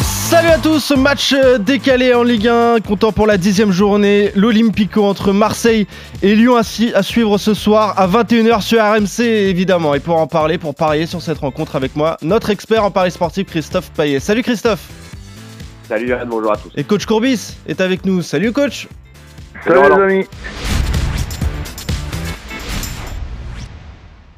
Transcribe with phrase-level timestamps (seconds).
[0.00, 5.04] Salut à tous, match euh, décalé en Ligue 1, comptant pour la dixième journée, l'Olympico
[5.04, 5.86] entre Marseille
[6.22, 9.94] et Lyon à, à, suivre ce soir à 21h sur RMC évidemment.
[9.94, 13.10] Et pour en parler, pour parier sur cette rencontre avec moi, notre expert en paris
[13.10, 14.20] sportif Christophe Payet.
[14.20, 14.88] Salut Christophe
[15.88, 16.70] Salut Yann, bonjour à tous.
[16.76, 18.22] Et coach Courbis est avec nous.
[18.22, 18.86] Salut coach
[19.64, 20.26] Salut les amis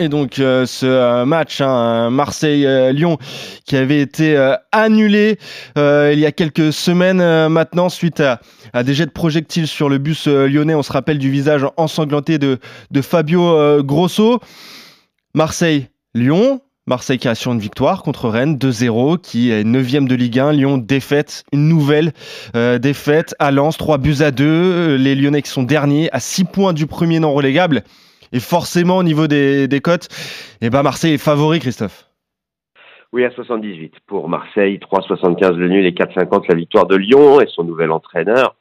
[0.01, 3.19] Et donc euh, ce euh, match, hein, Marseille-Lyon,
[3.67, 5.39] qui avait été euh, annulé
[5.77, 10.27] il y a quelques semaines maintenant suite à, des jets de projectiles sur le bus
[10.27, 10.75] lyonnais.
[10.75, 12.59] On se rappelle du visage ensanglanté de,
[13.03, 14.41] Fabio Grosso.
[15.35, 20.53] Marseille-Lyon, Marseille création de victoire contre Rennes 2-0 qui est 9 de Ligue 1.
[20.53, 22.13] Lyon défaite, une nouvelle
[22.55, 24.97] défaite à Lens, 3 buts à 2.
[24.97, 27.85] Les Lyonnais qui sont derniers à 6 points du premier non relégable.
[28.33, 30.09] Et forcément, au niveau des, des cotes,
[30.61, 32.11] eh ben Marseille est favori, Christophe.
[33.13, 37.47] Oui, à 78 pour Marseille, 3,75 le nul et 4,50 la victoire de Lyon et
[37.49, 38.55] son nouvel entraîneur,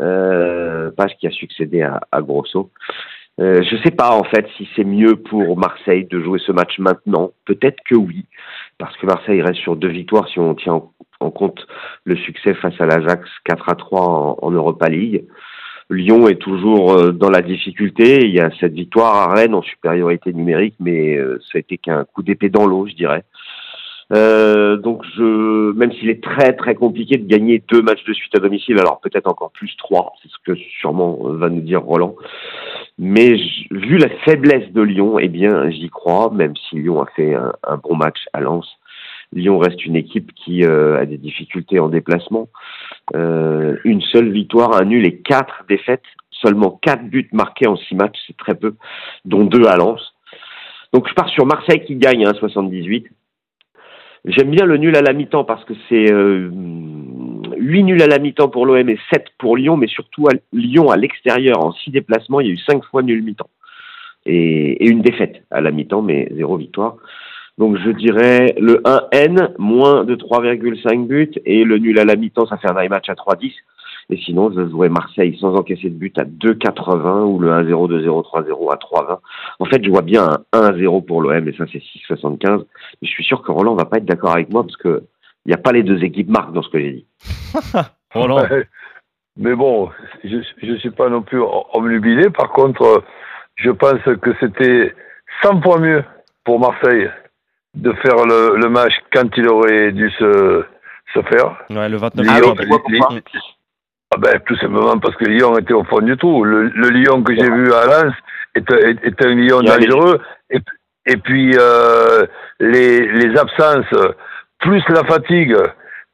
[0.00, 2.70] euh, Page qui a succédé à, Grosso.
[3.40, 6.78] Euh, je sais pas en fait si c'est mieux pour Marseille de jouer ce match
[6.80, 7.30] maintenant.
[7.44, 8.26] Peut-être que oui,
[8.78, 10.82] parce que Marseille reste sur deux victoires si on tient
[11.20, 11.64] en, compte
[12.04, 15.24] le succès face à l'Ajax 4 à 3 en, en Europa League.
[15.90, 18.24] Lyon est toujours euh, dans la difficulté.
[18.24, 21.78] Il y a cette victoire à Rennes en supériorité numérique, mais euh, ça a été
[21.78, 23.24] qu'un coup d'épée dans l'eau, je dirais.
[24.12, 28.38] Euh, donc, même s'il est très très compliqué de gagner deux matchs de suite à
[28.38, 32.14] domicile, alors peut-être encore plus trois, c'est ce que sûrement va nous dire Roland.
[32.98, 33.34] Mais
[33.70, 37.52] vu la faiblesse de Lyon, eh bien, j'y crois, même si Lyon a fait un,
[37.66, 38.68] un bon match à Lens.
[39.34, 42.48] Lyon reste une équipe qui euh, a des difficultés en déplacement.
[43.14, 46.04] Euh, une seule victoire, un nul et quatre défaites.
[46.30, 48.74] Seulement quatre buts marqués en six matchs, c'est très peu,
[49.24, 50.14] dont deux à Lens.
[50.92, 53.06] Donc je pars sur Marseille qui gagne, hein, 78.
[54.26, 56.50] J'aime bien le nul à la mi-temps parce que c'est euh,
[57.56, 60.90] 8 nuls à la mi-temps pour l'OM et 7 pour Lyon, mais surtout à Lyon
[60.90, 63.50] à l'extérieur, en six déplacements, il y a eu cinq fois nul mi-temps.
[64.26, 66.96] Et, une défaite à la mi-temps, mais zéro victoire.
[67.58, 72.46] Donc je dirais le 1N, moins de 3,5 buts, et le nul à la mi-temps,
[72.46, 73.52] ça fait un high match à 3,10.
[74.10, 78.06] Et sinon, je jouerais Marseille sans encaisser de but à 2,80 ou le 1-0, 2-0,
[78.06, 79.18] 3-0 à 3,20.
[79.60, 82.58] En fait, je vois bien un 1-0 pour l'OM, et ça c'est 6,75.
[82.58, 82.64] Mais
[83.02, 85.04] je suis sûr que Roland va pas être d'accord avec moi parce que
[85.46, 87.06] il n'y a pas les deux équipes marques dans ce que j'ai dit.
[88.14, 88.46] Roland.
[89.36, 89.90] Mais bon,
[90.22, 92.30] je ne suis pas non plus omnubilé.
[92.30, 93.02] Par contre,
[93.56, 94.94] je pense que c'était
[95.42, 96.04] 100 fois mieux
[96.44, 97.10] pour Marseille
[97.74, 100.64] de faire le, le, match quand il aurait dû se,
[101.12, 101.56] se faire.
[101.70, 103.08] Ouais, le 29 Lyon, ah,
[104.14, 106.44] ah ben, tout simplement parce que Lyon était au fond du trou.
[106.44, 108.14] Le, le Lyon que j'ai vu à Lens
[108.54, 110.20] était, était un Lyon dangereux.
[110.50, 110.58] Et,
[111.06, 112.26] et puis, euh,
[112.60, 113.92] les, les absences,
[114.60, 115.56] plus la fatigue.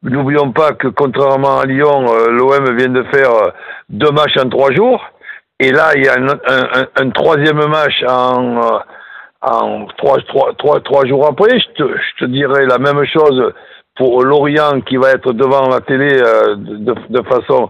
[0.03, 3.29] N'oublions pas que contrairement à Lyon, euh, l'OM vient de faire
[3.89, 5.05] deux matchs en trois jours.
[5.59, 8.81] Et là, il y a un, un, un troisième match en
[9.41, 13.53] en trois, trois, trois, trois jours après, je te, je te dirais la même chose
[13.97, 17.69] pour Lorient qui va être devant la télé euh, de, de façon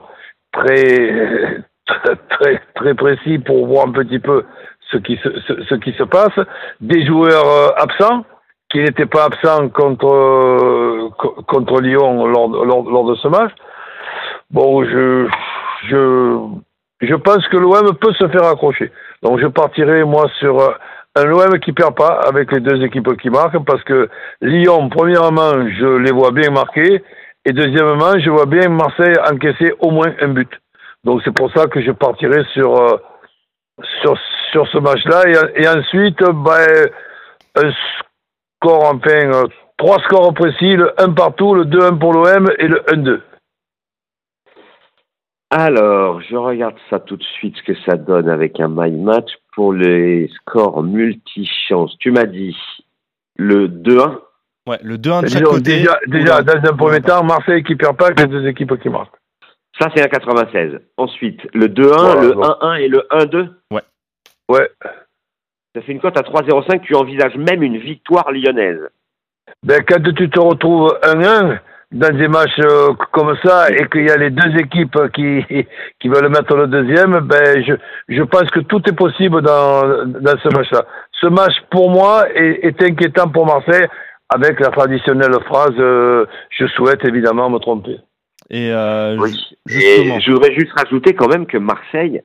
[0.51, 1.63] très,
[2.29, 4.43] très, très précis pour voir un petit peu
[4.91, 6.37] ce qui se, ce, ce qui se passe.
[6.81, 8.25] Des joueurs euh, absents
[8.69, 11.09] qui n'étaient pas absents contre, euh,
[11.47, 13.51] contre Lyon lors, lors, lors de ce match.
[14.51, 15.27] Bon, je,
[15.87, 16.37] je,
[17.01, 18.91] je pense que l'OM peut se faire accrocher.
[19.23, 20.77] Donc je partirai moi sur
[21.15, 24.09] un OM qui perd pas avec les deux équipes qui marquent parce que
[24.41, 27.03] Lyon, premièrement, je les vois bien marquer
[27.45, 30.49] et deuxièmement, je vois bien Marseille encaisser au moins un but.
[31.03, 32.97] Donc c'est pour ça que je partirai sur euh,
[34.01, 34.17] sur
[34.51, 36.89] sur ce match-là et, et, ensuite ben,
[37.55, 37.71] un
[38.59, 39.47] score enfin euh,
[39.77, 43.21] trois scores précis, le 1 partout, le 2-1 pour l'OM et le 1-2.
[45.49, 49.31] Alors, je regarde ça tout de suite, ce que ça donne avec un my match
[49.53, 51.97] pour les scores multi-chance.
[51.99, 52.55] Tu m'as dit
[53.37, 54.19] le 2-1
[54.67, 55.79] Ouais, le 2-1 de chaque côté.
[55.79, 59.15] Déjà, déjà dans un premier temps, Marseille qui perd pas les deux équipes qui marquent.
[59.79, 60.79] Ça, c'est un 96.
[60.97, 63.81] Ensuite, le 2-1, voilà, le 1-1 et le 1-2 Ouais.
[64.49, 64.69] Ouais.
[65.73, 66.81] Ça fait une cote à 3-0-5.
[66.81, 68.81] Tu envisages même une victoire lyonnaise.
[69.63, 71.59] Ben, quand tu te retrouves 1-1,
[71.91, 75.43] dans des matchs euh, comme ça et qu'il y a les deux équipes qui,
[75.99, 77.73] qui veulent mettre le deuxième, ben je,
[78.07, 80.85] je pense que tout est possible dans, dans ce match-là.
[81.19, 83.87] Ce match, pour moi, est, est, inquiétant pour Marseille
[84.29, 87.97] avec la traditionnelle phrase euh, Je souhaite évidemment me tromper.
[88.49, 89.37] Et, euh, Oui.
[89.67, 90.15] justement.
[90.15, 92.21] Et je voudrais juste rajouter quand même que Marseille,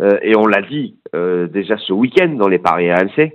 [0.00, 3.32] euh, et on l'a dit euh, déjà ce week-end dans les paris AMC,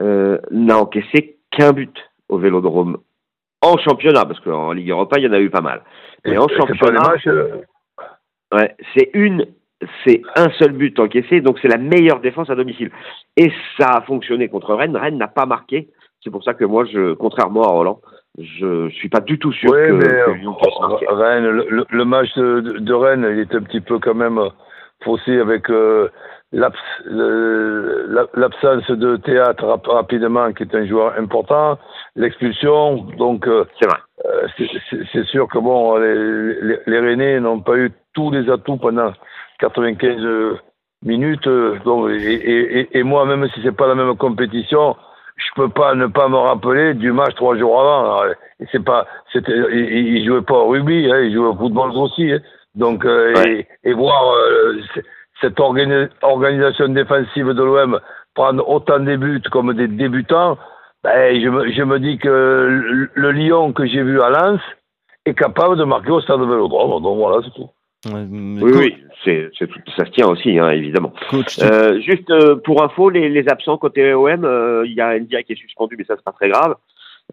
[0.00, 1.94] euh, n'a encaissé qu'un but
[2.28, 2.98] au Vélodrome
[3.62, 5.82] en championnat, parce qu'en Ligue Europa, il y en a eu pas mal.
[6.24, 7.48] Mais en championnat, matchs, euh,
[8.52, 9.46] ouais, c'est une,
[10.04, 12.90] c'est un seul but encaissé, donc c'est la meilleure défense à domicile.
[13.36, 14.96] Et ça a fonctionné contre Rennes.
[14.96, 15.88] Rennes n'a pas marqué.
[16.22, 18.00] C'est pour ça que moi, je, contrairement à Roland,
[18.38, 22.60] je suis pas du tout sûr Oui, que, mais que euh, Rennes, le, match de,
[22.60, 24.38] de Rennes, il est un petit peu quand même
[25.02, 26.08] faussé avec euh, le- la-
[28.34, 31.78] l'absence de théâtre rap- rapidement, qui est un joueur important,
[32.16, 32.96] l'expulsion.
[33.18, 33.98] Donc, euh, C'est vrai.
[34.26, 34.46] euh,
[35.12, 39.12] c'est- sûr que bon, les, les, les Rennais n'ont pas eu tous les atouts pendant
[39.60, 40.58] 95
[41.04, 41.46] minutes.
[41.46, 44.96] euh, Donc, et, et, et- moi, même si c'est pas la même compétition,
[45.36, 48.22] je peux pas ne pas me rappeler du match trois jours avant.
[48.72, 52.30] C'est pas, c'était, il, il jouait pas au rugby, hein, il jouait au football aussi.
[52.32, 52.40] hein.
[52.74, 53.66] Donc, euh, Ouais.
[53.84, 54.74] et, et voir euh,
[55.40, 57.98] cette organi- organisation défensive de l'OM
[58.34, 60.56] prendre autant de buts comme des débutants,
[61.02, 64.60] ben, je, me, je me dis que le, le Lyon que j'ai vu à Lens
[65.26, 67.02] est capable de marquer au stade de Vélodrome.
[67.02, 67.68] Donc voilà, c'est tout.
[68.06, 71.12] Ouais, Oui, oui, c'est, c'est tout- ça se tient aussi, hein, évidemment.
[71.30, 75.18] Coach, Euh, juste euh, pour info, les, les absents côté OM, euh, il y a
[75.18, 76.76] Ndia qui est suspendu, mais ça c'est pas très grave.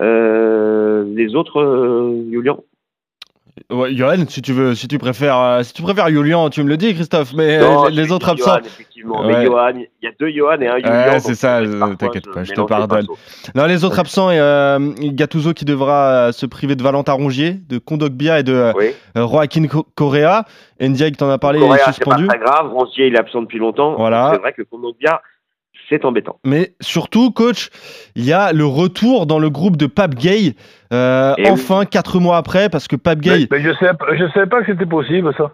[0.02, 2.60] Euh, les autres, euh, Julian?
[3.72, 6.70] Ouais, Johan, si tu veux, si tu préfères, euh, si tu préfères Julian, tu me
[6.70, 7.34] le dis, Christophe.
[7.36, 8.68] Mais Non, euh, les autres Johan, absents.
[8.68, 9.22] effectivement.
[9.26, 9.28] Ouais.
[9.40, 10.92] Mais Johan, il y a deux Johan et un Julian.
[10.92, 13.08] Ouais, c'est ça, euh, t'inquiète pas, je te pardonne.
[13.56, 17.60] Non, les autres absents, et euh, Gattuso qui devra euh, se priver de Valentin Rongier,
[17.70, 18.92] de Kondogbia et de Oui.
[19.16, 20.46] Joaquin Co- Correa.
[20.80, 22.28] Ndiaye, t'en a parlé, Correa, est c'est pas suspendu.
[22.28, 22.72] très grave.
[22.72, 23.96] Rongier, il est absent depuis longtemps.
[23.98, 24.32] Voilà.
[24.34, 25.22] C'est vrai que Kondogbia,
[25.90, 26.40] c'est embêtant.
[26.46, 27.70] Mais surtout, coach,
[28.16, 30.54] il y a le retour dans le groupe de Pape Gay,
[30.94, 31.50] euh, Eh oui.
[31.50, 34.86] enfin, quatre mois après, parce que Pape Gay, mais je je savais pas que c'était
[34.86, 35.52] possible, ça.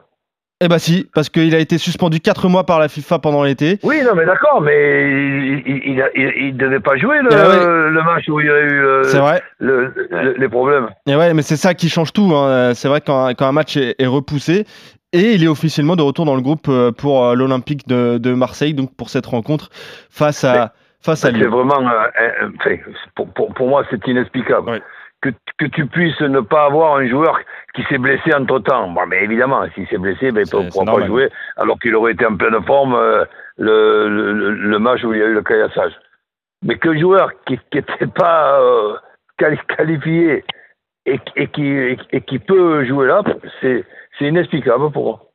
[0.61, 3.79] eh ben si, parce qu'il a été suspendu quatre mois par la FIFA pendant l'été.
[3.83, 6.03] Oui, non, mais d'accord, mais il,
[6.37, 7.89] il devait pas jouer le, Ah ouais.
[7.91, 9.41] le match où il y a eu euh, C'est vrai.
[9.59, 10.87] le- le- les problèmes.
[11.07, 12.31] Et ouais, mais c'est ça qui change tout.
[12.33, 12.73] hein.
[12.75, 14.65] C'est vrai quand, un- quand un match est, est repoussé,
[15.13, 18.33] et il est officiellement de retour dans le groupe euh, pour euh, l'Olympique de, de
[18.33, 19.69] Marseille, donc pour cette rencontre
[20.09, 21.49] face à, face à C'est Lyon.
[21.51, 22.49] vraiment, euh,
[23.15, 24.69] pour, pour, pour moi, c'est inexplicable.
[24.69, 24.81] Ouais.
[25.21, 27.39] Que, que tu puisses ne pas avoir un joueur
[27.75, 28.89] qui s'est blessé entre temps.
[28.89, 31.07] Bon, mais évidemment, s'il s'est blessé, ben, il C'est- ne c'est pourra pas normal.
[31.07, 33.23] jouer, alors qu'il aurait été en pleine forme euh,
[33.57, 35.93] le, le, le- le match où il y a eu le caillassage.
[36.61, 38.95] Mais que joueur qui n'était pas euh,
[39.37, 40.43] quali- qualifié
[41.05, 43.21] et, et, qui, et, et qui peut jouer là,
[43.61, 43.85] c'est
[44.17, 45.29] c'est inexplicable pour moi.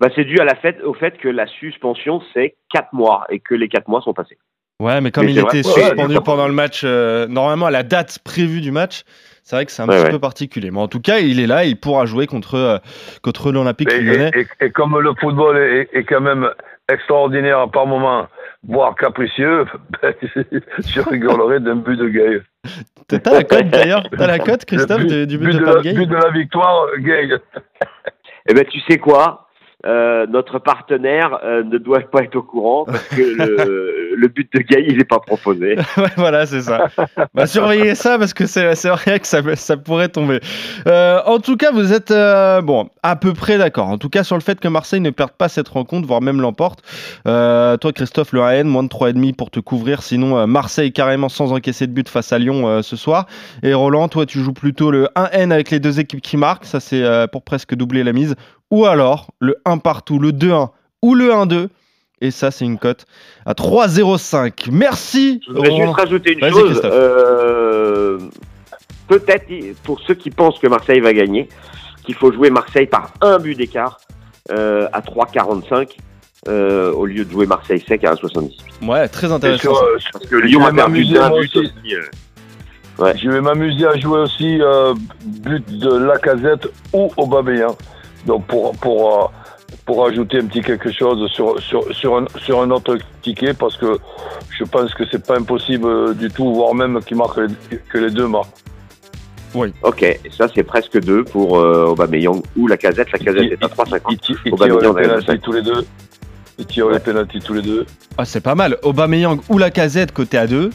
[0.00, 3.40] Bah, c'est dû à la fête, au fait que la suspension, c'est 4 mois et
[3.40, 4.38] que les 4 mois sont passés.
[4.80, 5.58] Ouais, mais comme Mais il vrai.
[5.58, 9.02] était Ouais, ouais, suspendu pendant le match, euh, normalement à la date prévue du match,
[9.42, 10.10] c'est vrai que c'est un Ouais, petit ouais.
[10.10, 10.70] peu particulier.
[10.70, 12.78] Mais en tout cas, il est là, il pourra jouer contre, euh,
[13.22, 14.30] contre l'Olympique Et, lyonnais.
[14.34, 16.48] et- et- et comme le football est, est quand même
[16.88, 18.26] extraordinaire par moment,
[18.66, 19.64] voire capricieux,
[20.02, 22.42] je rigolerais d'un but de Gay.
[23.08, 25.92] T'as la cote d'ailleurs T'as la cote, Christophe, du, du but, de, la, Pape Gay
[25.94, 27.28] but de la victoire, Gay.
[28.48, 29.46] Eh ben, tu sais quoi?
[29.86, 34.48] Euh, Notre partenaire euh, ne doit pas être au courant parce que le, le but
[34.54, 35.76] de Gaï, il n'est pas proposé.
[36.16, 36.88] Voilà, c'est ça.
[37.34, 40.40] bah, surveillez ça parce que c'est vrai que ça, ça pourrait tomber.
[40.86, 43.88] Euh, en tout cas, vous êtes euh, bon à peu près d'accord.
[43.88, 46.40] En tout cas, sur le fait que Marseille ne perde pas cette rencontre, voire même
[46.40, 46.82] l'emporte.
[47.26, 50.02] Euh, toi, Christophe, le 1N, moins de 3,5 pour te couvrir.
[50.02, 53.26] Sinon, Marseille carrément sans encaisser de but face à Lyon ce soir.
[53.62, 56.64] Et Roland, toi, tu joues plutôt le 1N avec les deux équipes qui marquent.
[56.64, 58.34] Ça, c'est pour presque doubler la mise.
[58.70, 60.70] Ou alors le 1 partout, le 2-1
[61.02, 61.68] ou le 1-2.
[62.24, 63.04] Et ça, c'est une cote
[63.46, 64.68] à 3,05.
[64.70, 65.40] Merci.
[65.46, 66.80] Je voudrais juste rajouter une chose.
[66.84, 68.18] Euh,
[69.08, 69.44] Peut-être
[69.82, 71.48] pour ceux qui pensent que Marseille va gagner,
[72.04, 73.98] qu'il faut jouer Marseille par un but d'écart
[74.52, 75.88] euh, à 3,45
[76.48, 78.52] euh, au lieu de jouer Marseille sec à 1,70.
[78.88, 79.60] Ouais, très intéressant.
[79.60, 79.84] sur, ça.
[79.84, 81.72] euh, Parce que Lyon Je a vais perdu m'amuser, d'un moi but aussi.
[81.84, 81.94] aussi.
[81.96, 83.12] euh.
[83.16, 87.74] Je vais m'amuser à jouer aussi euh, but de Lacazette ou Aubameyang.
[88.26, 89.26] Donc pour pour euh,
[89.86, 93.76] pour ajouter un petit quelque chose sur sur sur un, sur un autre ticket parce
[93.76, 93.98] que
[94.50, 97.98] je pense que c'est pas impossible euh, du tout, voire même qu'il marque les- que
[97.98, 98.48] les deux marquent.
[99.82, 103.12] Ok, et ça c'est presque deux pour euh, Aubameyang ou la casette.
[103.12, 104.00] La casette est à 3,50.
[104.10, 104.94] Ils, ti- ils Aubameyang,
[105.28, 105.38] ouais.
[105.38, 105.84] tous les deux.
[106.58, 106.94] Ils tirent Ouais.
[106.94, 107.86] les pénaltys tous les deux.
[108.18, 108.76] Ah, c'est pas mal.
[108.82, 110.70] Aubameyang ou la casette côté à 2.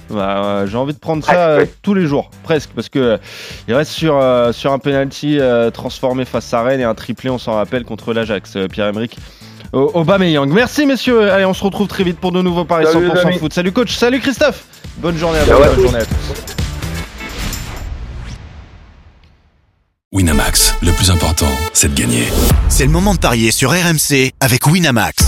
[0.65, 1.71] J'ai envie de prendre ça euh, ouais.
[1.83, 3.17] tous les jours, presque, parce que euh,
[3.67, 7.29] il reste sur, euh, sur un penalty euh, transformé face à Rennes et un triplé,
[7.29, 9.17] on s'en rappelle, contre l'Ajax, euh, Pierre-Emerick.
[9.73, 10.47] Au- Aubameyang.
[10.51, 11.31] Merci messieurs.
[11.31, 13.37] Allez, on se retrouve très vite pour de nouveaux paris Salut, les 100% amis.
[13.37, 13.53] foot.
[13.53, 14.63] Salut coach, salut Christophe.
[14.97, 15.51] Bonne journée à vous.
[15.51, 15.81] Bonne tous.
[15.83, 16.43] journée à tous.
[20.13, 22.23] Winamax, le plus important, c'est de gagner.
[22.69, 25.27] C'est le moment de parier sur RMC avec Winamax.